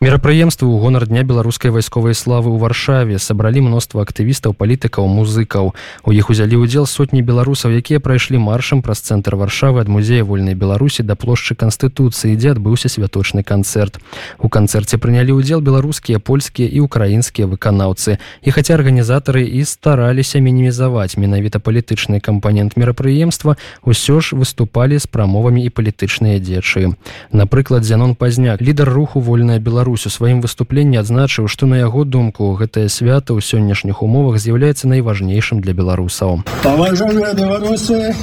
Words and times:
Мерапрыемствы 0.00 0.64
ў 0.64 0.80
гонар 0.80 1.04
дня 1.12 1.28
беларускай 1.28 1.68
вайсковай 1.68 2.16
славы 2.16 2.48
ў 2.48 2.56
варшаве. 2.56 3.20
Сабралі 3.20 3.68
мноства 3.68 4.00
актывістаў 4.00 4.56
палітыкаў 4.56 5.04
музыкаў. 5.04 5.76
У 6.08 6.10
іх 6.16 6.32
узялі 6.32 6.56
ўдзел 6.64 6.88
сотні 6.88 7.20
беларусаў 7.20 7.76
якія 7.76 8.00
прайшлі 8.00 8.40
маршам 8.40 8.80
праз 8.80 9.04
цэнтр 9.04 9.36
варшавы 9.36 9.84
ад 9.84 9.92
музея 9.92 10.24
вольнай 10.24 10.56
беларусі 10.56 11.04
да 11.04 11.20
плошчы 11.20 11.52
канстытуцыі 11.52 12.32
дзе 12.32 12.56
адбыўся 12.56 12.88
святочны 12.88 13.44
канцэрт. 13.44 14.00
У 14.40 14.48
канцэрце 14.48 14.96
прынялі 14.96 15.36
ўдзел 15.36 15.60
беларускія 15.60 16.16
польскія 16.16 16.72
і 16.72 16.80
украінскія 16.80 17.44
выканаўцы. 17.44 18.16
І 18.40 18.56
хаця 18.56 18.80
арганізатары 18.80 19.44
і 19.44 19.68
стараліся 19.68 20.40
мінімізаваць 20.40 21.20
менавіта 21.20 21.60
палітычны 21.60 22.24
кампанент 22.24 22.80
мерапрыемства 22.80 23.60
ўсё 23.84 24.24
ж 24.24 24.32
выступалі 24.32 24.96
з 24.96 25.04
прамовамі 25.04 25.60
і 25.60 25.68
палітычныя 25.68 26.40
дзечы 26.40 26.96
напрыклад 27.36 27.84
зянон 27.84 28.16
пазняк 28.16 28.64
лідар 28.64 28.88
руху 28.88 29.20
вольная 29.20 29.60
беларусь 29.60 29.89
Беларусь 29.90 30.06
у 30.06 30.10
сваім 30.14 30.38
выступленні 30.40 31.02
адзначыў, 31.02 31.48
што 31.50 31.66
на 31.66 31.74
яго 31.74 32.04
думку 32.06 32.54
гэтае 32.54 32.86
свята 32.86 33.34
ў 33.34 33.42
сённяшніх 33.42 34.06
умовах 34.06 34.38
з'яўляецца 34.38 34.86
найважнейшым 34.86 35.58
для 35.58 35.74
беларусаў. 35.74 36.46
Паважаныя 36.62 37.34
беларусы 37.34 38.14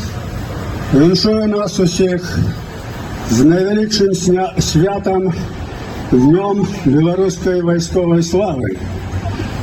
віншую 0.95 1.43
нас 1.51 1.75
усіх 1.75 2.23
з 3.27 3.43
найвялікшым 3.51 4.15
святам 4.63 5.27
днём 6.15 6.63
беларускай 6.87 7.59
вайсковай 7.59 8.23
славы. 8.23 8.79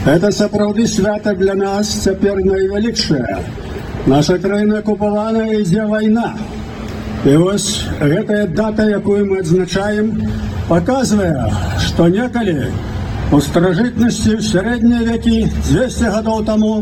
Это 0.05 0.29
сапраўды 0.29 0.85
свята 0.85 1.33
для 1.33 1.57
нас 1.57 1.89
цяпер 2.05 2.45
найвялікшая. 2.45 3.41
Наша 4.05 4.37
краіна 4.37 4.85
купаваная 4.85 5.57
ідзе 5.57 5.89
вайна. 5.89 6.37
І 7.25 7.37
вось 7.41 7.87
гэтая 8.01 8.47
дата, 8.53 8.85
якую 8.85 9.25
мы 9.25 9.39
адзначаем, 9.41 10.29
показывая, 10.69 11.49
что 11.81 12.09
некалі 12.09 12.69
у 13.33 13.41
старажытнасці 13.41 14.35
в 14.37 14.43
сярэднія 14.45 15.01
векі 15.09 15.49
200 15.71 16.11
гадоў 16.17 16.45
таму 16.45 16.73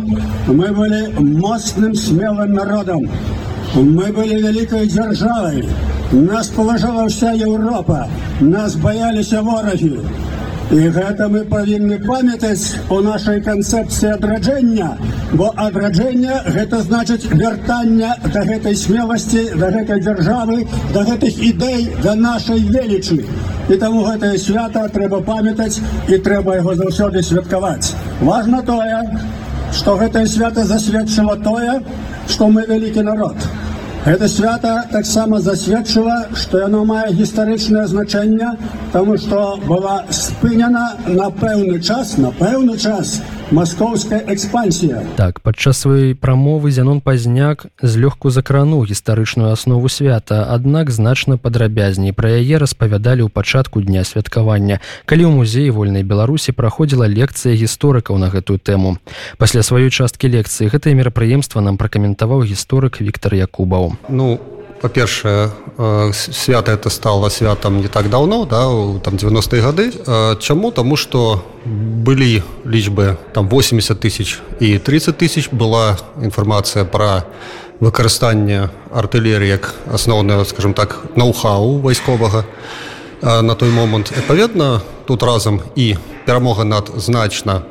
мы 0.49 0.73
былі 0.75 1.03
моцным 1.39 1.95
смелым 1.95 2.59
народам. 2.59 3.07
Мы 3.77 4.11
былі 4.13 4.43
вялікай 4.43 4.91
дзяржавай. 4.91 5.63
Нас 6.11 6.49
паважала 6.49 7.07
вся 7.07 7.33
Еўропа, 7.33 8.09
нас 8.41 8.75
баяліся 8.75 9.41
ворагі. 9.41 10.01
І 10.71 10.89
гэта 10.95 11.27
мы 11.29 11.43
павінны 11.49 11.99
памятаць 12.07 12.79
у 12.89 13.01
нашай 13.05 13.41
канцэпцыі 13.45 14.13
адраджэння, 14.15 14.89
бо 15.35 15.51
адраджэнне 15.65 16.39
гэта 16.55 16.81
значыць 16.87 17.29
вяртання 17.33 18.15
да 18.25 18.45
гэтай 18.49 18.77
смеласці, 18.77 19.43
да 19.59 19.73
гэтай 19.75 20.01
дзяржавы, 20.01 20.67
да 20.95 21.05
гэтых 21.09 21.43
ідэй 21.51 21.89
да 22.03 22.15
нашай 22.15 22.61
велічы. 22.61 23.25
І 23.69 23.77
таму 23.77 24.05
гэтае 24.07 24.39
свята 24.39 24.87
трэба 24.89 25.21
памятаць 25.27 25.81
і 26.09 26.19
трэба 26.19 26.57
яго 26.63 26.75
заўсёды 26.79 27.23
святкаваць. 27.23 27.93
Важна 28.21 28.63
тое, 28.63 29.03
што 29.73 29.97
гэтае 29.97 30.27
свята 30.27 30.65
засведчыла 30.65 31.37
тое, 31.43 31.81
што 32.29 32.49
мы 32.49 32.65
вялікі 32.69 33.03
народ. 33.03 33.37
Гэта 34.03 34.27
свята 34.27 34.71
таксама 34.91 35.39
засведчыла, 35.39 36.17
што 36.35 36.59
яно 36.59 36.81
мае 36.85 37.13
гістарычнае 37.15 37.85
значэнне, 37.87 38.49
таму 38.91 39.15
што 39.25 39.43
была 39.69 40.03
спынена 40.11 40.83
на 41.07 41.29
пэўны 41.31 41.79
час, 41.79 42.17
на 42.19 42.33
пэўны 42.41 42.75
час 42.83 43.21
маскоўская 43.51 44.23
экспансія. 44.29 45.03
Так 45.17 45.41
падчас 45.41 45.83
сваёй 45.83 46.15
прамовы 46.15 46.71
зянон 46.71 47.01
пазняк 47.01 47.67
злёгку 47.83 48.31
закрануў 48.31 48.87
гістарычную 48.87 49.53
аснову 49.53 49.89
свята, 49.89 50.47
аднак 50.47 50.91
значна 50.91 51.37
падрабязней 51.37 52.13
пра 52.13 52.39
яе 52.39 52.63
распавядалі 52.63 53.27
ў 53.27 53.31
пачатку 53.33 53.83
дня 53.83 54.05
святкавання, 54.05 54.79
калі 55.05 55.27
ў 55.27 55.33
музеі 55.35 55.75
вольнай 55.75 56.07
беларусі 56.07 56.53
праходзіла 56.53 57.11
лекцыя 57.11 57.59
гісторыкаў 57.59 58.21
на 58.23 58.31
гэтую 58.31 58.63
тэму. 58.63 59.03
Пасля 59.39 59.67
сваёй 59.67 59.91
часткі 59.91 60.31
лекцыі 60.31 60.71
гэтае 60.71 60.95
мерапрыемства 60.95 61.61
нам 61.61 61.81
пракаментаваў 61.81 62.47
гісторык 62.47 63.01
Віктор 63.03 63.35
Якубаў. 63.35 63.97
Ну 64.09 64.39
по-першае 64.83 65.51
свята 66.13 66.73
это 66.73 66.91
стало 66.91 67.29
святам 67.29 67.81
не 67.81 67.89
так 67.89 68.11
давно 68.11 68.45
да 68.45 68.67
там 69.01 69.15
90-е 69.15 69.63
гады 69.63 69.93
чаму 70.39 70.73
тому 70.73 70.97
что 70.97 71.45
былі 71.65 72.43
лічбы 72.67 73.17
там 73.33 73.49
80 73.49 74.01
тысяч 74.01 74.41
і 74.61 74.79
30 74.79 75.17
тысяч. 75.17 75.49
Была 75.53 75.97
інфармацыя 76.21 76.85
про 76.85 77.25
выкарыстанне 77.81 78.71
артылеры 78.91 79.47
як 79.47 79.75
асноўная 79.87 80.45
скажем 80.45 80.75
так 80.75 80.99
ноу-хау 81.15 81.79
вайсковага 81.79 82.45
на 83.23 83.55
той 83.55 83.71
момант 83.71 84.13
адпаведна 84.17 84.81
тут 85.07 85.23
разам 85.23 85.61
і 85.77 85.97
перамога 86.27 86.65
над 86.65 86.91
значна 86.97 87.63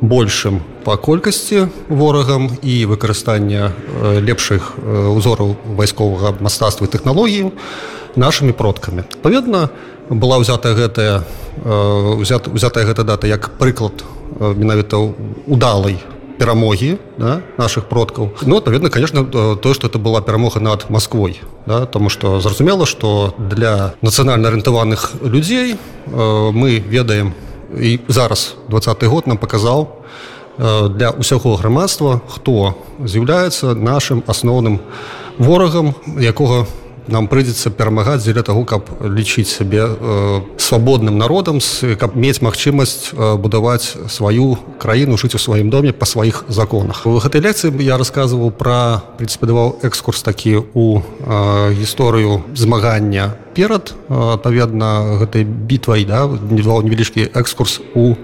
большим 0.00 0.60
по 0.84 0.96
колькасці 0.96 1.68
ворагам 1.88 2.50
і 2.62 2.86
выкарыстання 2.86 3.72
лепшых 4.20 4.76
узораў 5.16 5.56
вайсковага 5.76 6.36
мастацтва 6.40 6.86
і 6.86 6.90
тэхналогію 6.90 7.52
нашими 8.16 8.52
продкамі. 8.52 9.04
Паведна 9.22 9.70
была 10.10 10.38
ўзята 10.38 10.72
гэтая 10.76 11.24
узятая 12.16 12.84
гэта 12.84 13.02
дата 13.04 13.26
як 13.26 13.56
прыклад 13.58 14.04
менавіта 14.40 15.00
удалай 15.46 15.98
перамогі 16.38 16.98
да, 17.16 17.40
наших 17.56 17.88
продкаў. 17.88 18.36
Ну 18.42 18.56
адпаведна 18.58 18.90
конечно 18.90 19.24
то 19.24 19.74
что 19.74 19.88
это 19.88 19.98
была 19.98 20.20
перамога 20.20 20.60
над 20.60 20.90
Москвой 20.90 21.40
да, 21.66 21.86
тому 21.86 22.08
что 22.08 22.40
зразумела 22.40 22.86
что 22.86 23.34
для 23.38 23.94
нацыянальна 24.02 24.48
арыентаваных 24.48 25.12
людзей 25.22 25.76
мы 26.06 26.78
ведаем 26.78 27.34
і 27.74 27.98
зараз 28.08 28.56
двадцатый 28.68 29.08
год 29.08 29.26
нам 29.26 29.38
паказаў 29.38 29.88
для 30.96 31.12
ўсяго 31.12 31.56
грамадства 31.56 32.20
хто 32.28 32.74
з'яўляецца 33.04 33.74
нашим 33.74 34.22
асноўным 34.26 34.80
ворагам 35.38 35.94
якога 36.16 36.66
нам 37.08 37.28
прыйдзецца 37.30 37.70
перамагаць 37.70 38.22
дзеля 38.24 38.42
таго 38.42 38.64
каб 38.64 38.90
лічыць 39.00 39.48
сябе 39.48 39.86
э, 39.86 40.40
свабодным 40.58 41.18
народам 41.18 41.60
каб 41.98 42.16
мець 42.16 42.42
магчымасць 42.42 43.14
э, 43.14 43.36
будаваць 43.38 43.94
сваю 44.10 44.58
краіну 44.78 45.16
жыць 45.16 45.34
у 45.34 45.40
сваім 45.42 45.70
доме 45.70 45.92
па 45.92 46.06
сваіх 46.06 46.44
законах. 46.48 47.06
У 47.06 47.18
гэтай 47.22 47.40
лекцыі 47.40 47.70
я 47.82 47.98
рассказываў 47.98 48.50
пра 48.50 49.02
прынцыпе 49.18 49.46
экскурс 49.86 50.22
такі 50.22 50.66
у 50.74 51.00
э, 51.00 51.72
гісторыю 51.78 52.42
змагання 52.54 53.38
перад 53.54 53.94
адпаведна 54.10 55.22
гэтай 55.22 55.44
бітвай 55.44 56.04
да 56.04 56.26
невал 56.26 56.82
невялічкі 56.82 57.30
экскурс 57.32 57.80
у 57.94 58.14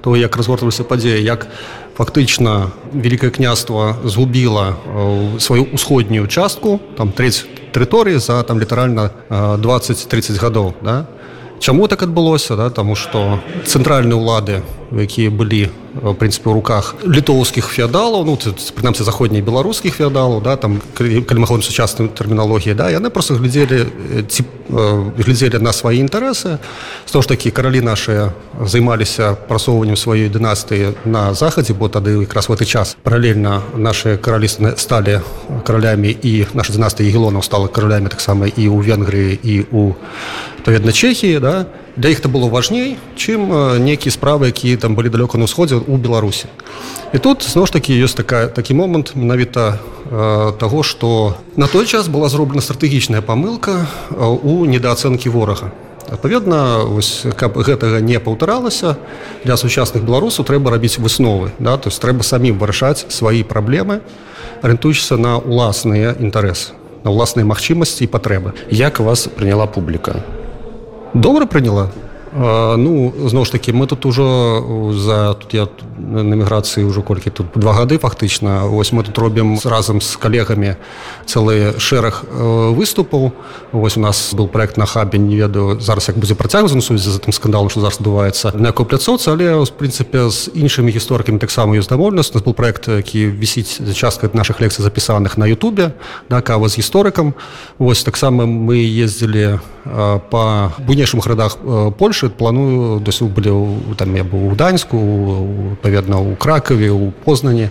то 0.00 0.16
як 0.16 0.36
разгортваліся 0.36 0.84
падзеі 0.84 1.22
як 1.22 1.46
фактычна 1.94 2.72
великкае 2.92 3.30
княства 3.30 3.96
згубіла 4.04 4.74
сваю 5.38 5.68
усходнюю 5.70 6.26
частку 6.26 6.80
там 6.96 7.12
30 7.12 7.59
тэрыторыі 7.72 8.18
за 8.18 8.42
там 8.42 8.60
літаральна 8.60 9.10
20-30 9.30 10.38
гадоў 10.40 10.74
да? 10.82 11.06
Чаму 11.60 11.88
так 11.88 12.02
адбылося 12.02 12.56
да? 12.56 12.70
Таму 12.70 12.96
што 12.96 13.40
цэнтральныя 13.66 14.16
ўлады, 14.16 14.62
якія 14.92 15.30
былі 15.30 15.70
в 15.94 16.14
прынцыпе 16.14 16.50
у 16.50 16.54
руках 16.54 16.94
літоўскіх 17.02 17.66
феадалаў 17.66 18.24
ну 18.26 18.34
прынамсі 18.78 19.02
заходніх 19.06 19.44
беларускіх 19.44 19.94
феадалаў 19.94 20.42
да 20.42 20.56
там 20.56 20.78
ходзім 20.96 21.62
сучасную 21.62 22.10
тэрміналогіі 22.10 22.74
да 22.74 22.90
яны 22.90 23.10
просто 23.10 23.34
глядзелі 23.34 23.86
ці 24.26 24.44
глядзелі 25.18 25.58
на 25.58 25.72
свае 25.72 25.98
інтарэсы 25.98 26.58
то 27.10 27.22
ж 27.22 27.28
такі 27.28 27.50
каралі 27.50 27.82
нашыя 27.82 28.30
займаліся 28.62 29.34
прасоўваннем 29.48 29.96
сваёй 29.96 30.30
дынастыі 30.30 30.94
на 31.04 31.34
захадзе 31.34 31.74
бо 31.74 31.88
тады 31.88 32.22
якраз 32.22 32.48
в 32.48 32.54
гэты 32.54 32.64
час 32.66 32.96
паралельна 33.02 33.62
наши 33.74 34.16
каралі 34.16 34.48
сталі 34.48 35.20
каралямі 35.66 36.10
і 36.10 36.46
наша 36.54 36.72
дынастыя 36.72 37.06
егілонаў 37.06 37.42
стала 37.42 37.68
каралямі 37.68 38.08
таксама 38.08 38.46
і 38.46 38.62
ў 38.70 38.78
венгрыі 38.82 39.38
і 39.42 39.54
у 39.70 39.94
адпаведна 40.58 40.92
чехіі 40.92 41.38
да 41.38 41.66
для 42.00 42.10
іх 42.10 42.20
это 42.20 42.28
было 42.32 42.48
важней 42.48 42.96
чым 43.14 43.52
нейкія 43.84 44.08
справы 44.08 44.48
якія 44.48 44.80
там 44.80 44.96
былі 44.96 45.12
далёка 45.12 45.36
на 45.36 45.44
ўсходзе 45.44 45.76
у 45.84 45.96
беларусі 46.00 46.48
і 47.12 47.18
тут 47.20 47.44
зноў 47.44 47.68
ж 47.68 47.76
такі 47.76 47.92
ёсць 47.92 48.16
такая 48.16 48.48
такі 48.48 48.72
момант 48.72 49.12
менавіта 49.12 49.76
э, 50.08 50.52
таго 50.56 50.80
што 50.82 51.36
на 51.60 51.68
той 51.68 51.84
час 51.84 52.08
была 52.08 52.32
зроблена 52.32 52.64
стратэгічная 52.64 53.20
памылка 53.20 53.84
у 54.16 54.64
недаацэнкі 54.64 55.28
ворага. 55.28 55.76
Адпаведна 56.08 56.88
каб 57.36 57.60
гэтага 57.60 58.00
не 58.00 58.16
паўтаралася 58.16 58.96
для 59.44 59.60
сучасных 59.60 60.00
беларусаў 60.00 60.48
трэба 60.48 60.72
рабіць 60.72 60.96
высновы 60.96 61.52
да? 61.60 61.76
То 61.76 61.92
есть 61.92 62.00
трэба 62.00 62.24
самім 62.24 62.56
вырашаць 62.56 63.04
свае 63.12 63.44
праблемы 63.44 64.00
арыентуючыся 64.64 65.20
на 65.20 65.36
ўласныя 65.36 66.16
інтарэсы 66.16 66.72
на 67.04 67.12
ўласныя 67.12 67.48
магчымасці 67.48 68.04
і 68.04 68.12
патрэбы. 68.12 68.52
Як 68.68 69.00
вас 69.00 69.24
прыняла 69.28 69.64
публіка 69.64 70.20
добра 71.14 71.46
прыняла 71.46 71.90
ну 72.32 73.12
зноў 73.26 73.44
ж 73.44 73.52
таки 73.52 73.72
мы 73.72 73.86
тут 73.86 74.06
ужо 74.06 74.92
за 74.94 75.34
тут 75.34 75.54
я 75.54 75.68
на 75.98 76.36
міграцыі 76.36 76.86
ўжо 76.86 77.02
колькі 77.02 77.30
тут 77.30 77.46
два 77.54 77.72
гады 77.72 77.98
фактычна 77.98 78.70
ось 78.70 78.92
мы 78.92 79.02
тут 79.02 79.18
робім 79.18 79.58
разам 79.64 80.00
з 80.00 80.16
калегамі 80.16 80.76
цэлы 81.26 81.74
шэраг 81.78 82.24
выступаў 82.70 83.32
ось 83.72 83.96
у 83.96 84.00
нас 84.00 84.34
был 84.34 84.46
проект 84.46 84.76
на 84.76 84.86
хабе 84.86 85.18
не 85.18 85.36
ведаю 85.36 85.80
зараз 85.80 86.08
як 86.08 86.18
будзе 86.18 86.34
працягваць 86.34 86.70
сувязі 86.70 87.10
за 87.10 87.18
тым 87.18 87.32
скандалом 87.32 87.68
что 87.68 87.80
зараз 87.80 87.98
адбываецца 87.98 88.54
на 88.54 88.70
якой 88.70 88.86
пляцоўцы 88.86 89.30
але 89.30 89.58
в 89.58 89.70
прынцыпе 89.74 90.30
з 90.30 90.54
іншымі 90.54 90.94
гісторыкамі 90.94 91.38
таксама 91.38 91.74
ёсць 91.74 91.90
дамоўленасць 91.90 92.34
нас 92.34 92.44
был 92.44 92.54
проект 92.54 92.88
які 92.88 93.26
вісіць 93.26 93.82
за 93.82 93.94
частка 93.94 94.30
наших 94.32 94.60
лекцый 94.60 94.82
запісаных 94.82 95.36
на 95.36 95.46
Ютубе 95.50 95.92
да 96.30 96.40
кава 96.40 96.68
з 96.68 96.78
гісторыкам 96.78 97.34
ось 97.78 98.04
таксама 98.04 98.46
мы 98.46 98.78
ездзілі 98.78 99.58
по 100.30 100.72
буйнейшым 100.78 101.20
гарадах 101.20 101.58
Польшы 102.20 102.36
планую 102.36 103.00
досі 103.00 103.24
былі 103.24 103.96
там 103.96 104.12
я 104.16 104.24
быў 104.24 104.52
у 104.52 104.54
даньску 104.54 104.96
паведна 105.80 106.20
у 106.20 106.36
кракаве 106.36 106.90
у 106.90 107.12
познані. 107.24 107.70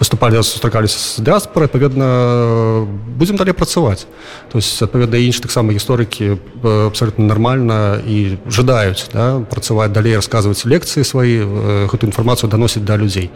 Выступалі 0.00 0.42
сустракаліся 0.42 0.98
з 0.98 1.24
дыаспорай 1.24 1.68
паведна 1.68 2.84
будзем 3.16 3.36
далей 3.36 3.52
працаваць 3.52 4.06
то 4.52 4.58
есть 4.58 4.82
адпаведна 4.82 5.16
інш 5.16 5.40
таксама 5.40 5.72
гісторыкі 5.72 6.36
абсолютно 6.62 7.24
нормально 7.24 7.96
і 8.04 8.36
жадаюць 8.48 9.08
да, 9.12 9.40
працаваць 9.40 9.92
далей 9.92 10.16
расказваць 10.16 10.66
лекцыі 10.66 11.04
свае 11.04 11.88
гэту 11.88 12.06
інфармацыю 12.06 12.50
даносіць 12.50 12.84
да 12.84 12.96
людзей 12.96 13.30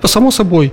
по 0.00 0.08
само 0.08 0.32
сабой 0.32 0.72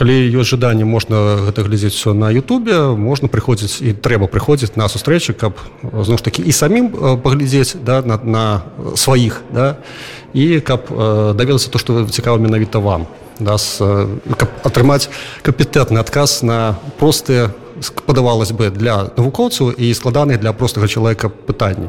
калі 0.00 0.16
ёсць 0.40 0.56
жаданне 0.56 0.88
можна 0.88 1.44
гэта 1.44 1.60
глядзець 1.60 1.92
все 1.92 2.16
на 2.16 2.32
Ютубе 2.32 2.96
можна 2.96 3.28
прыходзіць 3.28 3.84
і 3.84 3.92
трэба 3.92 4.32
прыходзіць 4.32 4.72
на 4.80 4.88
сустрэчы 4.88 5.36
каб 5.36 5.60
зноў 5.84 6.16
ж 6.16 6.24
таки 6.24 6.40
і 6.40 6.52
самім 6.56 6.88
паглядзець 7.20 7.76
да 7.84 8.00
на, 8.00 8.16
на 8.24 8.44
сваіх 8.96 9.44
да 9.52 9.76
і 10.32 10.64
каб 10.64 10.88
давелася 11.36 11.68
то 11.68 11.76
што 11.76 12.08
цікава 12.08 12.40
менавіта 12.40 12.80
вам 12.80 13.04
да, 13.36 13.60
с, 13.60 13.76
каб 14.40 14.48
атрымаць 14.64 15.12
кампетэнтны 15.44 16.00
адказ 16.00 16.40
на 16.40 16.80
простыя 16.96 17.52
падавалось 18.08 18.52
бы 18.52 18.72
для 18.72 19.12
навукоўцаў 19.16 19.72
і 19.76 19.92
складаныя 19.92 20.40
для 20.40 20.52
простага 20.52 20.88
чалавека 20.88 21.28
пытанні. 21.28 21.88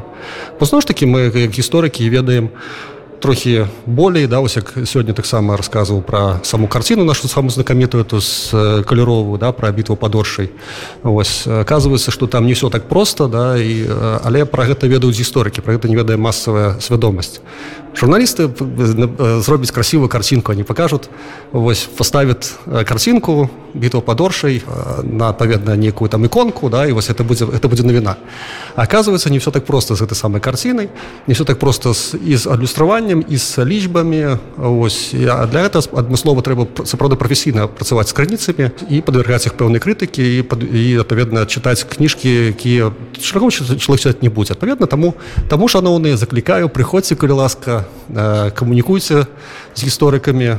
Зноў 0.60 0.80
ж 0.80 0.88
таки 0.88 1.04
мы 1.04 1.28
як 1.28 1.52
гісторыкі 1.52 2.08
ведаем 2.08 2.48
у 2.48 2.92
трохі 3.22 3.66
болей 3.86 4.26
да 4.26 4.40
ось 4.40 4.56
як 4.56 4.74
сёння 4.84 5.12
таксама 5.14 5.56
рассказываў 5.56 6.02
про 6.02 6.40
саму 6.42 6.66
карціну 6.68 7.04
нашу 7.04 7.28
саму 7.28 7.50
знакамітую 7.50 8.04
эту 8.04 8.20
з 8.20 8.50
каляровую 8.84 9.38
да 9.38 9.52
про 9.52 9.72
бітву 9.72 9.96
падоршай 9.96 10.50
ось 11.02 11.46
оказывается 11.46 12.10
что 12.10 12.26
там 12.26 12.46
не 12.46 12.52
все 12.52 12.70
так 12.70 12.88
просто 12.88 13.28
да 13.28 13.56
і 13.56 13.86
але 14.24 14.44
про 14.44 14.64
гэта 14.64 14.88
ведаюць 14.88 15.18
гісторыкі 15.20 15.62
про 15.62 15.74
гэта 15.74 15.88
не 15.88 15.96
ведае 15.96 16.16
масавая 16.16 16.80
свядомасць. 16.80 17.40
Журналісты 17.94 18.50
зробяць 19.42 19.70
красивую 19.70 20.08
картинку 20.08 20.52
они 20.52 20.64
покажут. 20.64 21.10
Вось 21.52 21.84
поставят 21.84 22.54
картинку 22.84 23.50
бітва 23.74 24.00
падоршай 24.00 24.62
на 25.02 25.32
паведна 25.32 25.76
некую 25.76 26.08
там 26.08 26.26
иконку 26.26 26.68
да 26.68 26.86
і 26.86 26.92
вось 26.92 27.10
это 27.10 27.24
будзе 27.24 27.44
это 27.44 27.68
будзе 27.68 27.82
навіна 27.84 28.16
оказывается 28.76 29.30
не 29.30 29.38
все 29.38 29.50
так 29.50 29.64
просто 29.64 29.96
з 29.96 30.02
гэтай 30.02 30.14
самой 30.14 30.40
карцінай 30.40 30.88
не 31.26 31.34
все 31.34 31.44
так 31.44 31.58
просто 31.58 31.94
з 31.94 32.14
из 32.14 32.46
адлюстраваннем 33.12 33.24
і 33.28 33.36
з 33.36 33.64
лічбамі. 33.64 34.38
Ось 34.58 35.14
а 35.14 35.46
для 35.46 35.66
этого 35.66 35.84
адмыслова 35.98 36.42
трэба 36.42 36.66
сапраўды 36.84 37.16
прафесійна 37.16 37.66
працаваць 37.66 38.08
з 38.08 38.12
крыніцамі 38.12 38.70
і 38.88 39.00
падвергаць 39.00 39.46
іх 39.46 39.54
пэўнай 39.54 39.80
крытыкі 39.80 40.22
і 40.22 40.44
і 40.72 41.00
адпаведна 41.00 41.44
чытаць 41.46 41.84
кніжкі 41.84 42.52
якія 42.52 42.92
чалавек 43.20 44.22
не 44.22 44.28
будзе 44.28 44.54
адпаведна 44.54 44.86
таму 44.86 45.14
таму 45.48 45.68
шаноўныя 45.68 46.16
заклікаю 46.16 46.68
прыходзьце 46.68 47.16
калі 47.16 47.32
ласка 47.44 47.84
камунікуйце 48.54 49.26
з 49.74 49.80
гісторыкамі 49.84 50.58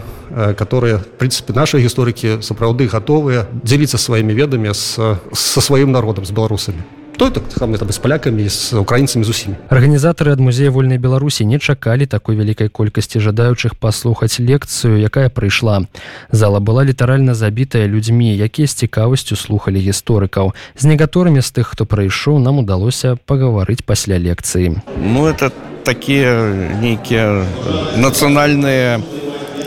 которые 0.57 1.01
прынцыпе 1.17 1.53
наши 1.53 1.79
гісторыкі 1.79 2.41
сапраўды 2.41 2.87
гатовыя 2.87 3.45
дзеліцца 3.63 3.97
сваімі 3.97 4.33
ведамі 4.33 4.73
з 4.73 5.17
со 5.33 5.61
сваім 5.61 5.91
народам 5.91 6.25
з 6.25 6.31
беларусамі 6.31 7.02
той 7.17 7.31
так 7.31 7.43
там 7.43 7.75
з 7.75 7.97
палякамі 7.97 8.49
з 8.49 8.73
украінцамі 8.73 9.25
з 9.25 9.29
усімі 9.29 9.55
арганізатары 9.69 10.31
ад 10.33 10.39
музея 10.39 10.71
вольнай 10.71 10.97
беларусі 10.97 11.45
не 11.45 11.59
чакалі 11.59 12.05
такой 12.05 12.35
вялікай 12.35 12.69
колькасці 12.69 13.19
жадаючых 13.19 13.75
паслухаць 13.75 14.39
лекцыю 14.39 14.97
якая 14.99 15.29
прыйшла. 15.29 15.85
Зала 16.31 16.59
была 16.59 16.83
літаральна 16.83 17.33
забітая 17.33 17.87
людзьмі 17.87 18.35
якія 18.37 18.67
з 18.67 18.73
цікавасцю 18.73 19.35
слухали 19.35 19.79
гісторыкаў. 19.79 20.53
З 20.77 20.83
некаторымі 20.85 21.41
з 21.41 21.49
тых 21.51 21.73
хто 21.73 21.85
прыйшоў 21.85 22.39
нам 22.39 22.59
удалося 22.59 23.17
пагаварыць 23.25 23.85
пасля 23.85 24.17
лекцыі. 24.17 24.81
Ну 24.97 25.27
это 25.27 25.51
такія 25.83 26.53
нейкія 26.81 27.45
нацыянальныя 27.97 29.01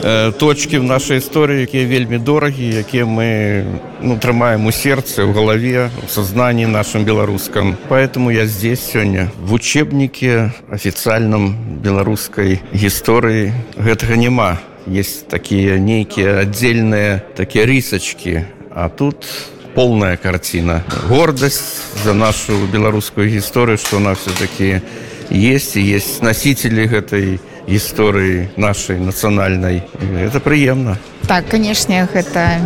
Э, 0.02 0.32
точки 0.32 0.78
в 0.78 0.84
нашай 0.84 1.18
гісторыі 1.18 1.60
якія 1.60 1.86
вельмі 1.86 2.18
дорагі 2.18 2.68
якія 2.68 3.04
мы 3.04 3.64
ну, 4.02 4.18
трымаем 4.18 4.66
у 4.66 4.72
сердце 4.72 5.24
в 5.24 5.32
галаве 5.32 5.90
в 6.06 6.10
сознании 6.10 6.66
нашим 6.66 7.04
беларускам 7.04 7.76
поэтому 7.88 8.30
я 8.30 8.46
здесь 8.46 8.80
сёння 8.80 9.30
в 9.40 9.54
учебнике 9.54 10.52
официальном 10.70 11.80
беларускай 11.82 12.60
гісторыі 12.74 13.52
гэтага 13.76 14.16
няма. 14.16 14.58
Есть 14.86 15.28
такія 15.28 15.78
нейкія 15.78 16.44
отдельные 16.44 17.22
такія 17.34 17.66
рисочки. 17.66 18.46
А 18.70 18.88
тут 18.88 19.26
полная 19.74 20.16
картина. 20.16 20.84
Гордость 21.08 21.82
за 22.04 22.14
нашу 22.14 22.52
беларускую 22.72 23.28
гісторыю 23.28 23.78
что 23.78 23.96
она 23.96 24.14
все-таки 24.14 24.82
есть 25.30 25.76
и 25.76 25.80
есть 25.80 26.22
носители 26.22 26.86
гэтай 26.86 27.40
гісторыі 27.66 28.48
нашай 28.56 28.98
нацыянальнай 29.02 29.82
это 30.22 30.40
прыемна 30.40 30.96
так 31.26 31.48
канешне 31.50 32.06
гэта 32.12 32.62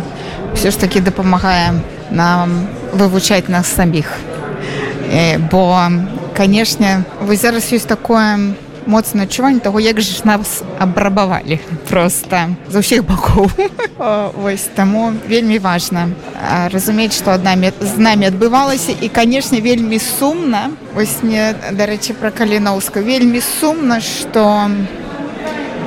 все 0.55 0.71
ж 0.71 0.77
таки 0.77 1.01
дапамагае 1.01 1.81
нам 2.11 2.67
вывучаць 2.93 3.49
нас 3.49 3.67
саміх 3.67 4.13
бо 5.51 5.89
канешне 6.37 7.03
вы 7.21 7.35
зараз 7.35 7.73
ёсць 7.73 7.89
такое 7.89 8.53
моцнае 8.87 9.25
адчуванне 9.25 9.59
таго 9.59 9.79
як 9.79 10.01
ж 10.01 10.21
нас 10.25 10.63
абрабавалі 10.79 11.59
просто 11.89 12.55
з 12.69 12.75
усіх 12.75 13.05
бакоў. 13.05 13.51
Вось 14.43 14.69
таму 14.75 15.13
вельмі 15.27 15.59
важна 15.59 16.09
разумець 16.71 17.13
што 17.13 17.31
адна 17.31 17.55
з 17.79 17.97
намі 17.97 18.27
адбывалася 18.31 18.93
і 19.01 19.07
канешне 19.09 19.61
вельмі 19.61 19.99
сумна 19.99 20.71
вось 20.95 21.21
мне 21.21 21.53
дарэчы 21.71 22.13
пра 22.17 22.31
каліноўска 22.31 23.01
вельмі 23.01 23.41
сумна 23.41 24.01
што 24.01 24.71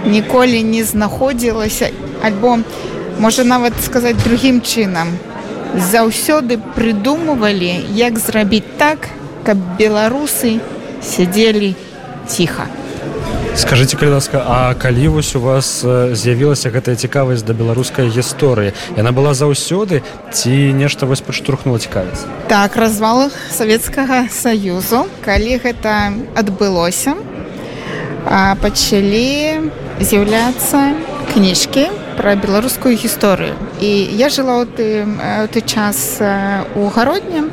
ніколі 0.07 0.63
не 0.63 0.85
знаходзілася 0.85 1.91
альбо 2.23 2.59
можа 3.19 3.45
нават 3.45 3.75
сказаць 3.85 4.17
другім 4.23 4.61
чынам 4.61 5.11
заўсёды 5.91 6.59
прыдумывалі 6.79 7.73
як 7.99 8.19
зрабіць 8.19 8.79
так 8.79 9.11
каб 9.45 9.59
беларусы 9.79 10.61
сядзелі 11.03 11.75
ціха 12.29 12.67
скажите 13.57 13.97
калі 13.97 14.11
ласка 14.11 14.45
А 14.47 14.75
калі 14.75 15.09
вось 15.09 15.35
у 15.37 15.41
вас 15.41 15.85
з'явілася 16.13 16.71
гэтая 16.71 16.97
цікавасць 16.97 17.43
да 17.43 17.53
беларускай 17.53 18.09
гісторыі? 18.09 18.73
Яна 18.97 19.13
была 19.13 19.35
заўсёды 19.35 20.03
ці 20.33 20.73
нешта 20.73 21.07
вось 21.07 21.21
падштурхнула 21.21 21.79
цікавіць 21.79 22.27
так 22.49 22.77
развал 22.77 23.31
савецкага 23.51 24.29
саюзу. 24.31 25.07
Калі 25.25 25.59
гэта 25.59 26.13
адбылося 26.35 27.15
пачалі 28.63 29.71
з'яўляцца 30.01 30.95
кніжкі 31.35 31.89
пра 32.17 32.37
беларускую 32.39 32.95
гісторыю. 32.97 33.55
І 33.81 33.91
я 34.15 34.31
жыла 34.31 34.63
ў 34.63 34.67
ты, 34.71 34.87
ты 35.51 35.61
час 35.67 36.23
у 36.75 36.89
гародні 36.95 37.51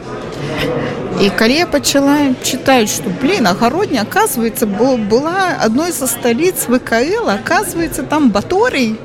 і 1.21 1.29
калі 1.29 1.55
я 1.55 1.65
пачала 1.69 2.33
чытаць 2.41 2.89
што 2.89 3.11
блин 3.21 3.47
агародня 3.47 4.01
оказывается 4.01 4.65
была 4.65 5.53
адной 5.61 5.93
са 5.93 6.07
сталіц 6.07 6.65
вКл 6.65 7.29
оказывается 7.29 8.01
там 8.03 8.31
баторый 8.31 8.97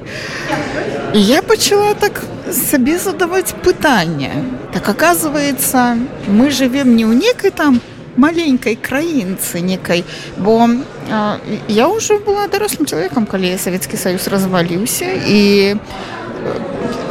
і 1.13 1.21
я 1.21 1.43
пачала 1.43 1.93
так 1.95 2.25
сабе 2.51 2.97
задаваць 2.99 3.53
пытанне 3.63 4.33
так 4.73 4.89
оказывается 4.89 5.99
мы 6.27 6.51
живвем 6.51 6.97
не 6.97 7.05
ў 7.05 7.13
некай 7.15 7.51
там 7.51 7.81
маленькай 8.17 8.77
краінцы 8.77 9.61
некай 9.61 10.05
бо 10.39 10.71
я 11.69 11.89
ўжо 11.93 12.19
была 12.19 12.49
дарослым 12.49 12.89
чалавекам 12.89 13.27
калі 13.27 13.59
савецкі 13.61 14.01
саюз 14.01 14.29
разваліўся 14.33 15.13
і 15.27 15.77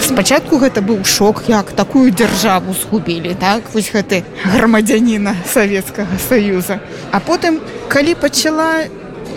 спачатку 0.06 0.58
гэта 0.62 0.82
быў 0.86 1.04
шок 1.04 1.44
як 1.48 1.72
такую 1.72 2.12
дзяржаву 2.12 2.74
згубілі 2.74 3.34
так 3.40 3.74
вось 3.74 3.90
гэты 3.94 4.24
грамадзяніна 4.54 5.36
савецкага 5.54 6.20
саюза 6.30 6.80
а 7.12 7.20
потым 7.20 7.58
калі 7.90 8.14
пачала 8.14 8.86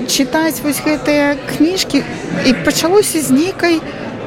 чытаць 0.07 0.61
вось 0.63 0.83
гэтыя 0.85 1.39
кніжкі 1.57 2.05
і 2.47 2.53
пачалося 2.65 3.23
з 3.23 3.31
нейкай 3.31 3.81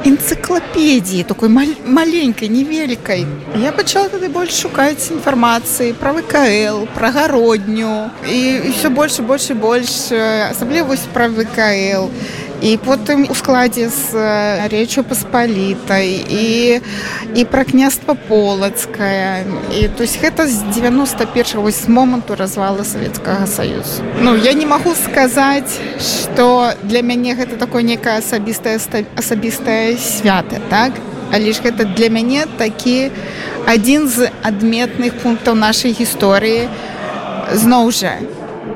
энциклопедии, 0.04 1.24
такой 1.24 1.50
мал- 1.50 1.78
маленькой, 1.86 2.48
невеликой. 2.48 3.28
Я 3.56 3.72
начала 3.72 4.10
тогда 4.10 4.30
больше 4.30 4.62
шукать 4.62 5.12
информации 5.12 5.92
про 5.92 6.14
ВКЛ, 6.14 6.88
про 6.96 7.12
Городню. 7.12 8.10
И, 8.28 8.62
и 8.66 8.72
все 8.72 8.90
больше, 8.90 9.22
больше, 9.22 9.54
больше. 9.54 10.48
Особливо 10.52 10.96
про 11.14 11.30
ВКЛ. 11.30 12.10
і 12.10 12.41
потым 12.78 13.26
у 13.30 13.34
складзе 13.34 13.90
з 13.90 14.14
речу 14.70 15.04
паспалітай 15.04 16.26
і 16.30 16.82
і 17.36 17.46
пра 17.46 17.64
княства 17.64 18.14
полацкая 18.14 19.46
і 19.74 19.88
то 19.98 20.04
есть 20.04 20.22
гэта 20.22 20.48
з 20.48 20.62
91 20.76 21.72
з 21.72 21.88
моманту 21.90 22.36
развала 22.36 22.84
савецкага 22.84 23.48
саюзу 23.48 24.04
Ну 24.22 24.36
я 24.36 24.54
не 24.54 24.66
магу 24.66 24.94
сказаць 24.94 25.80
что 25.98 26.74
для 26.84 27.02
мяне 27.02 27.34
гэта 27.34 27.58
такое 27.58 27.84
некае 27.84 28.18
асабістае 28.20 28.80
асабістае 29.18 29.98
свята 29.98 30.62
так? 30.70 30.94
Але 31.34 31.54
ж 31.54 31.62
гэта 31.64 31.86
для 31.86 32.10
мяне 32.10 32.46
такі 32.58 33.10
адзін 33.66 34.08
з 34.08 34.30
адметных 34.44 35.18
пунктаў 35.24 35.56
нашай 35.56 35.98
гісторыі 35.98 36.70
зноў 37.54 37.92
жа 37.92 38.22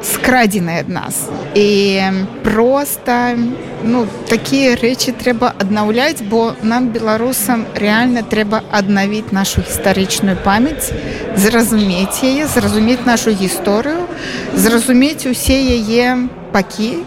скрадзены 0.04 0.80
ад 0.80 0.90
нас. 0.90 1.30
І 1.56 2.02
просто 2.44 3.38
ну 3.84 4.08
такія 4.30 4.76
рэчы 4.76 5.14
трэба 5.14 5.54
аднаўляць 5.62 6.22
бо 6.26 6.56
нам 6.64 6.90
беларусам 6.90 7.66
реально 7.76 8.24
трэба 8.24 8.64
аднавіць 8.72 9.32
нашу 9.32 9.62
гістарычную 9.62 10.38
памяць 10.44 10.92
зразумець 11.36 12.24
яе 12.24 12.48
зразумець 12.48 13.06
нашу 13.06 13.32
гісторыю 13.32 14.08
зразумець 14.56 15.26
усе 15.30 15.60
яе 15.62 16.28
пакі 16.52 17.06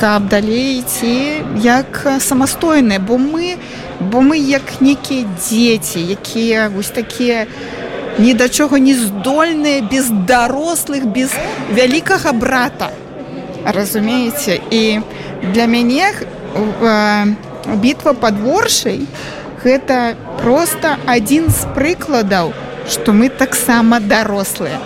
каб 0.00 0.28
далей 0.32 0.82
ці 0.88 1.44
як 1.60 2.06
самастойныя 2.20 2.98
бо 2.98 3.20
мы 3.20 3.56
бо 4.00 4.24
мы 4.24 4.40
як 4.40 4.80
некія 4.80 5.28
дзеці 5.36 6.00
якія 6.00 6.68
вось 6.68 6.88
такія 6.88 7.44
не 7.44 7.83
ні 8.18 8.34
да 8.34 8.48
чого 8.48 8.78
не 8.78 8.94
здольныя 8.94 9.82
без 9.82 10.10
дарослых 10.10 11.06
без 11.06 11.30
вялікага 11.70 12.32
брата. 12.32 12.90
Разумееце? 13.64 14.60
І 14.70 15.00
для 15.52 15.66
мяне 15.66 16.12
бітва 17.66 18.12
подворшай 18.12 19.06
гэта 19.64 20.14
просто 20.42 20.96
адзін 21.06 21.48
з 21.48 21.64
прыкладаў 21.74 22.52
што 22.88 23.12
мы 23.12 23.28
таксама 23.28 24.00
дарослыя. 24.00 24.78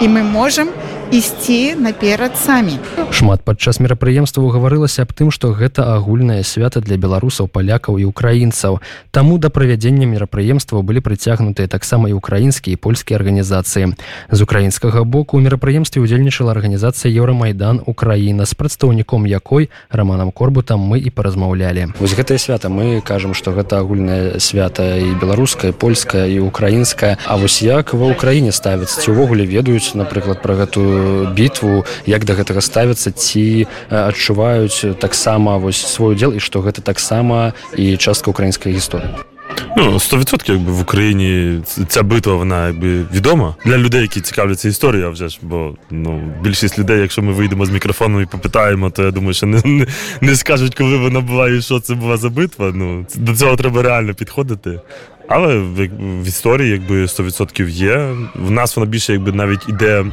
І 0.00 0.08
мы 0.08 0.22
можем 0.22 0.68
не 0.68 0.79
ісці 1.12 1.74
наперад 1.74 2.36
самі. 2.36 2.78
Шмат 3.10 3.42
падчас 3.42 3.80
мерапрыемства 3.80 4.46
гаварылася 4.46 5.02
аб 5.02 5.12
тым 5.12 5.30
што 5.34 5.50
гэта 5.50 5.90
агульнае 5.96 6.42
свята 6.46 6.80
для 6.80 6.94
беларусаў 6.96 7.50
палякаў 7.50 7.98
і 7.98 8.06
украінцаў. 8.06 8.78
Таму 9.10 9.38
да 9.38 9.50
правядзення 9.50 10.06
мерапрыемстваў 10.06 10.86
былі 10.86 11.02
прыцягнутыя 11.02 11.66
таксама 11.66 12.08
і 12.08 12.14
украінскія 12.14 12.78
польскія 12.78 13.18
арганізацыі. 13.18 13.98
З 14.30 14.38
украінскага 14.40 15.02
боку 15.04 15.36
у 15.36 15.40
мерапрыемстве 15.40 16.02
удзельнічала 16.02 16.54
арганізацыя 16.54 17.10
еўрамайдан 17.10 17.82
Украіна 17.86 18.46
з 18.46 18.54
прадстаўніком 18.54 19.26
якой 19.26 19.70
романам 19.90 20.30
корбутам 20.30 20.80
мы 20.80 21.02
і 21.02 21.10
паразмаўлялі. 21.10 21.98
Вось 21.98 22.14
гэтае 22.14 22.38
свята. 22.38 22.70
Мы 22.70 23.02
кажам 23.02 23.34
што 23.34 23.50
гэта 23.50 23.82
агульнае 23.82 24.38
свята 24.38 24.94
і 24.96 25.18
беларуская 25.18 25.72
польская 25.72 26.30
і 26.30 26.38
украінская 26.38 27.18
А 27.26 27.36
вось 27.36 27.62
як 27.62 27.94
ва 27.94 28.14
ўкраіне 28.14 28.52
ставяць 28.54 28.94
ці 28.94 29.10
ўвогуле 29.10 29.42
ведаюць 29.42 29.98
напрыклад 29.98 30.42
пра 30.42 30.54
гэтую 30.54 30.99
бітву 31.35 31.85
як 32.05 32.25
да 32.25 32.33
гэтага 32.33 32.61
ставяцца 32.61 33.11
ці 33.11 33.67
адчуваюць 33.89 34.97
таксама 34.99 35.57
вось 35.57 35.81
свой 35.85 36.15
удзел 36.15 36.33
і 36.33 36.39
што 36.39 36.59
гэта 36.59 36.81
таксама 36.81 37.53
і 37.77 37.97
частка 37.97 38.31
украінскай 38.31 38.73
гісторыі 38.73 39.35
Ну, 39.77 39.93
100% 39.93 40.51
якби 40.51 40.71
в 40.71 40.81
Україні 40.81 41.61
ця 41.87 42.03
битва 42.03 42.35
вона 42.35 42.67
якби 42.67 43.03
відома 43.13 43.55
для 43.65 43.77
людей, 43.77 44.01
які 44.01 44.21
цікавляться 44.21 44.69
історією, 44.69 45.11
вже 45.11 45.29
ж 45.29 45.39
бо 45.41 45.75
ну 45.91 46.33
більшість 46.41 46.79
людей, 46.79 47.01
якщо 47.01 47.21
ми 47.21 47.31
вийдемо 47.31 47.65
з 47.65 47.69
мікрофоном 47.69 48.21
і 48.21 48.25
попитаємо, 48.25 48.89
то 48.89 49.03
я 49.03 49.11
думаю, 49.11 49.33
що 49.33 49.45
не 49.45 49.61
не, 49.65 49.87
не 50.21 50.35
скажуть, 50.35 50.75
коли 50.75 50.97
вона 50.97 51.19
була 51.19 51.49
і 51.49 51.61
що 51.61 51.79
це 51.79 51.95
була 51.95 52.17
за 52.17 52.29
битва. 52.29 52.71
Ну 52.75 53.05
до 53.15 53.35
цього 53.35 53.55
треба 53.55 53.81
реально 53.81 54.13
підходити. 54.13 54.79
Але 55.27 55.57
в, 55.57 55.89
в 56.23 56.27
історії 56.27 56.71
якби 56.71 56.95
100% 56.95 57.69
є. 57.69 58.15
В 58.35 58.51
нас 58.51 58.77
вона 58.77 58.91
більше 58.91 59.13
якби 59.13 59.31
навіть 59.31 59.69
іде 59.69 60.05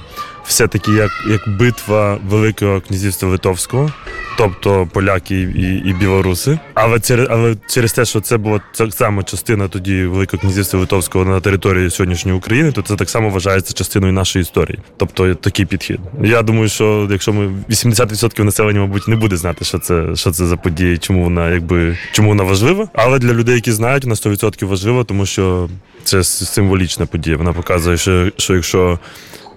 все-таки 0.48 0.92
як 0.92 1.12
як 1.30 1.58
битва 1.60 2.20
Великого 2.30 2.82
князівства 2.82 3.30
Литовського, 3.30 3.92
тобто 4.38 4.88
поляки 4.94 5.42
і 5.42 5.89
і 5.89 5.94
білоруси. 5.94 6.60
Але 6.74 7.00
через 7.00 7.27
але 7.30 7.56
через 7.70 7.94
те, 7.94 8.06
що 8.06 8.22
це 8.22 8.38
була 8.38 8.62
так 8.75 8.94
само 8.94 9.24
частина 9.24 9.68
тоді 9.68 10.04
Великого 10.04 10.42
князівства 10.42 10.80
Литовського 10.80 11.25
на 11.25 11.39
території 11.39 11.89
сьогоднішньої 11.89 12.38
України, 12.38 12.72
то 12.72 12.82
це 12.82 12.96
так 12.96 13.10
само 13.10 13.30
вважається 13.30 13.74
частиною 13.74 14.13
нашої 14.13 14.44
історії. 14.44 14.80
Тобто 14.98 15.36
такий 15.36 15.66
підхід. 15.66 16.00
Я 16.24 16.42
думаю, 16.42 16.70
що 16.70 17.08
якщо 17.12 17.34
ми 17.34 17.48
80% 17.70 18.44
населення, 18.44 18.80
мабуть, 18.80 19.08
не 19.08 19.16
буде 19.16 19.38
знати, 19.38 19.66
що 19.66 19.80
це 19.80 20.16
що 20.16 20.32
це 20.32 20.46
за 20.46 20.58
події, 20.58 20.98
чому 20.98 21.24
вона 21.24 21.50
якби 21.50 21.98
чому 22.12 22.30
вона 22.30 22.44
важлива. 22.44 22.89
Але 22.94 23.20
для 23.20 23.34
людей, 23.34 23.56
які 23.56 23.72
знають, 23.72 24.06
на 24.06 24.13
100% 24.13 24.66
важливо, 24.66 25.04
тому 25.04 25.25
що 25.25 25.70
це 26.04 26.24
символічна 26.24 27.06
подія. 27.06 27.38
Вона 27.38 27.54
показує, 27.54 27.98
що, 27.98 28.32
що 28.38 28.56
якщо 28.56 29.00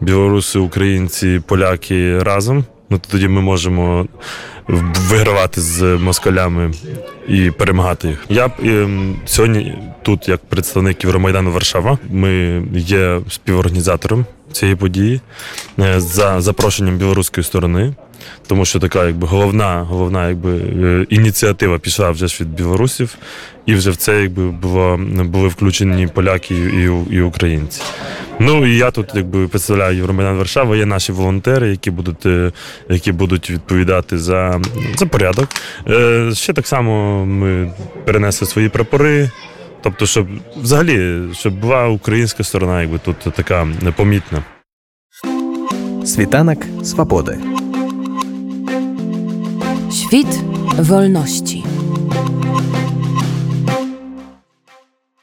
білоруси, 0.00 0.58
українці, 0.58 1.40
поляки 1.46 2.18
разом. 2.18 2.64
Ну 2.90 2.98
то 2.98 3.08
тоді 3.10 3.28
ми 3.28 3.40
можемо 3.40 4.06
вигравати 5.08 5.60
з 5.60 5.82
москалями 5.82 6.72
і 7.28 7.50
перемагати 7.50 8.08
їх. 8.08 8.24
Я 8.28 8.50
ем, 8.64 9.16
сьогодні 9.26 9.78
тут, 10.02 10.28
як 10.28 10.40
представник 10.44 11.04
Євромайдану 11.04 11.52
Варшава, 11.52 11.98
ми 12.10 12.62
є 12.74 13.20
співорганізатором 13.28 14.26
цієї 14.52 14.76
події 14.76 15.20
е, 15.78 16.00
за 16.00 16.40
запрошенням 16.40 16.96
білоруської 16.96 17.44
сторони. 17.44 17.94
Тому 18.46 18.64
що 18.64 18.80
така, 18.80 19.06
якби 19.06 19.26
головна, 19.26 19.86
головна, 19.88 20.28
якби 20.28 20.50
е, 20.58 21.06
ініціатива 21.10 21.78
пішла 21.78 22.10
вже 22.10 22.26
ж 22.26 22.36
від 22.40 22.48
білорусів, 22.48 23.16
і 23.66 23.74
вже 23.74 23.90
в 23.90 23.96
це 23.96 24.22
якби 24.22 24.50
було 24.50 25.00
були 25.24 25.48
включені 25.48 26.06
поляки 26.06 26.54
і 26.54 27.14
і 27.14 27.20
українці. 27.20 27.82
Ну 28.40 28.66
і 28.66 28.76
я 28.76 28.90
тут 28.90 29.06
якби 29.14 29.48
представляю 29.48 29.96
Євромайдан 29.96 30.36
Варшава. 30.36 30.76
Є 30.76 30.86
наші 30.86 31.12
волонтери, 31.12 31.70
які 31.70 31.90
будуть 31.90 32.26
е, 32.26 32.52
які 32.88 33.12
будуть 33.12 33.50
відповідати 33.50 34.18
за 34.18 34.59
за 34.96 35.06
порядок. 35.06 35.48
Е, 35.88 36.30
Ще 36.34 36.52
так 36.52 36.66
само 36.66 37.24
ми 37.26 37.72
перенесли 38.04 38.46
свої 38.46 38.68
прапори. 38.68 39.30
Тобто, 39.82 40.06
щоб 40.06 40.26
взагалі 40.62 41.20
щоб 41.32 41.54
була 41.60 41.88
українська 41.88 42.44
сторона, 42.44 42.80
якби 42.80 42.98
тут 42.98 43.16
така 43.18 43.64
непомітна. 43.82 44.42
Світанок 46.04 46.58
свободи. 46.84 47.38
Świt 49.90 50.32
wolności. 50.78 51.64